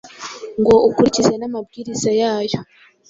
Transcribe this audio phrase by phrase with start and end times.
[0.59, 2.59] ngo ukurikize namabwiriza yayo